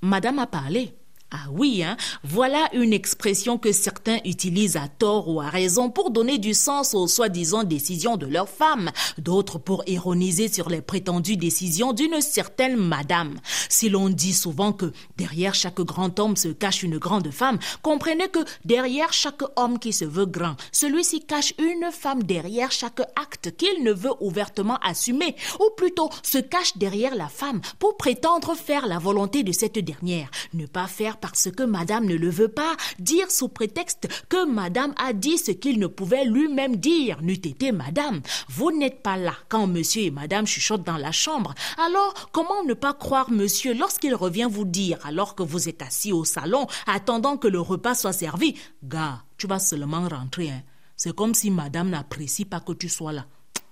[0.00, 0.97] Madame a parlé.
[1.30, 1.98] Ah oui, hein?
[2.24, 6.94] voilà une expression que certains utilisent à tort ou à raison pour donner du sens
[6.94, 12.78] aux soi-disant décisions de leurs femmes, d'autres pour ironiser sur les prétendues décisions d'une certaine
[12.78, 13.38] madame.
[13.68, 18.28] Si l'on dit souvent que derrière chaque grand homme se cache une grande femme, comprenez
[18.28, 23.54] que derrière chaque homme qui se veut grand, celui-ci cache une femme derrière chaque acte
[23.54, 28.86] qu'il ne veut ouvertement assumer, ou plutôt se cache derrière la femme pour prétendre faire
[28.86, 32.76] la volonté de cette dernière, ne pas faire parce que madame ne le veut pas,
[32.98, 37.72] dire sous prétexte que madame a dit ce qu'il ne pouvait lui-même dire, n'eût été
[37.72, 38.20] madame.
[38.48, 41.54] Vous n'êtes pas là quand monsieur et madame chuchotent dans la chambre.
[41.84, 46.12] Alors, comment ne pas croire monsieur lorsqu'il revient vous dire, alors que vous êtes assis
[46.12, 50.62] au salon, attendant que le repas soit servi, gars, tu vas seulement rentrer, hein.
[51.00, 53.24] C'est comme si madame n'apprécie pas que tu sois là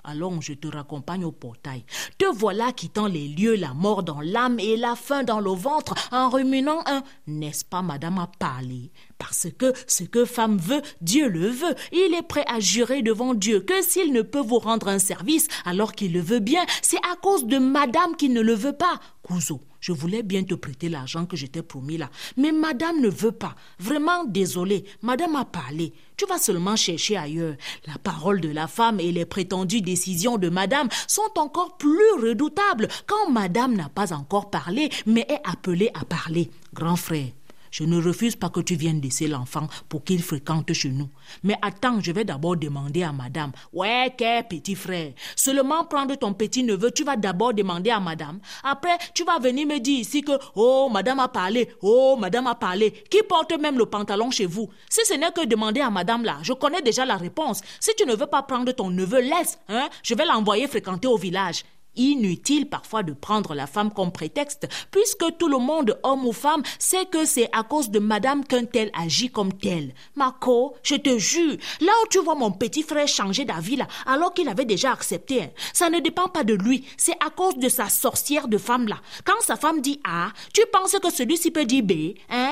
[0.06, 1.84] alors je te raccompagne au portail.
[2.18, 5.94] Te voilà quittant les lieux, la mort dans l'âme et la faim dans le ventre,
[6.12, 8.92] en ruminant un N'est-ce pas, madame, à parler?
[9.18, 11.74] Parce que ce que femme veut, Dieu le veut.
[11.92, 15.48] Il est prêt à jurer devant Dieu que s'il ne peut vous rendre un service
[15.64, 19.00] alors qu'il le veut bien, c'est à cause de madame qui ne le veut pas.
[19.22, 22.10] Couso, je voulais bien te prêter l'argent que j'étais promis là.
[22.36, 23.54] Mais madame ne veut pas.
[23.78, 24.84] Vraiment désolé.
[25.00, 25.92] Madame a parlé.
[26.16, 27.54] Tu vas seulement chercher ailleurs.
[27.86, 32.88] La parole de la femme et les prétendues décisions de madame sont encore plus redoutables
[33.06, 36.50] quand madame n'a pas encore parlé, mais est appelée à parler.
[36.74, 37.28] Grand frère,
[37.76, 41.10] je ne refuse pas que tu viennes laisser l'enfant pour qu'il fréquente chez nous.
[41.42, 43.52] Mais attends, je vais d'abord demander à madame.
[43.70, 45.12] Ouais, quel petit frère.
[45.36, 48.38] Seulement prendre ton petit neveu, tu vas d'abord demander à madame.
[48.64, 52.54] Après, tu vas venir me dire ici que, oh, madame a parlé, oh, madame a
[52.54, 52.92] parlé.
[53.10, 54.70] Qui porte même le pantalon chez vous?
[54.88, 57.60] Si ce n'est que demander à madame là, je connais déjà la réponse.
[57.78, 59.90] Si tu ne veux pas prendre ton neveu, laisse, hein.
[60.02, 61.62] Je vais l'envoyer fréquenter au village.
[61.96, 66.62] Inutile parfois de prendre la femme comme prétexte, puisque tout le monde, homme ou femme,
[66.78, 69.94] sait que c'est à cause de madame qu'un tel agit comme tel.
[70.14, 74.32] Marco, je te jure, là où tu vois mon petit frère changer d'avis là, alors
[74.34, 77.68] qu'il avait déjà accepté, hein, ça ne dépend pas de lui, c'est à cause de
[77.68, 78.96] sa sorcière de femme là.
[79.24, 82.45] Quand sa femme dit A, tu penses que celui-ci peut dire B, hein?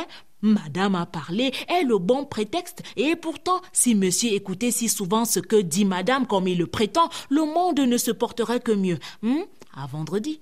[0.44, 5.40] Madame a parlé est le bon prétexte, et pourtant, si monsieur écoutait si souvent ce
[5.40, 8.98] que dit madame comme il le prétend, le monde ne se porterait que mieux.
[9.22, 9.44] Hmm?
[9.74, 10.40] À vendredi.